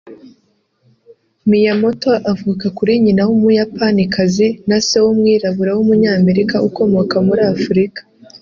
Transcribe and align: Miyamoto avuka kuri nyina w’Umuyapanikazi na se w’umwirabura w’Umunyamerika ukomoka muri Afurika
Miyamoto 1.49 2.11
avuka 2.31 2.65
kuri 2.77 2.91
nyina 3.03 3.21
w’Umuyapanikazi 3.27 4.47
na 4.67 4.77
se 4.87 4.97
w’umwirabura 5.05 5.71
w’Umunyamerika 5.77 6.55
ukomoka 6.67 7.15
muri 7.27 7.41
Afurika 7.53 8.01